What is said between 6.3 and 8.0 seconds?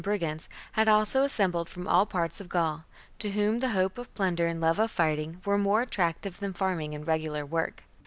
than farming and regular work.